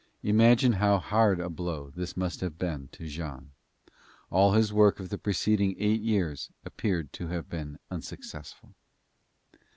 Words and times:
Imagine 0.23 0.71
how 0.73 0.97
hard 0.97 1.39
a 1.39 1.47
blow 1.47 1.91
this 1.95 2.17
must 2.17 2.41
have 2.41 2.57
been 2.57 2.87
to 2.93 3.05
Jean. 3.05 3.51
All 4.31 4.53
his 4.53 4.73
work 4.73 4.99
of 4.99 5.09
the 5.09 5.17
preceding 5.19 5.75
eight 5.77 6.01
years 6.01 6.49
appeared 6.65 7.13
to 7.13 7.27
have 7.27 7.47
been 7.47 7.77
unsuccessful. 7.91 8.73